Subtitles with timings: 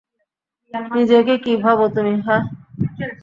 [0.91, 2.43] নিজেকে কি ভাবো তুমি হাহ?